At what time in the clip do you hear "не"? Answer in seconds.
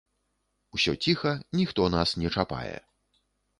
2.25-2.35